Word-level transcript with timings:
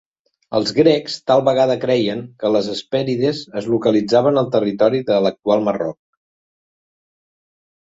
Els 0.59 0.69
grecs 0.77 1.17
tal 1.31 1.43
vegada 1.49 1.75
creien 1.83 2.25
que 2.45 2.51
les 2.55 2.71
Hespèrides 2.77 3.45
es 3.63 3.71
localitzaven 3.77 4.43
al 4.45 4.53
territori 4.59 5.07
de 5.15 5.23
l'actual 5.29 5.67
Marroc. 5.71 6.01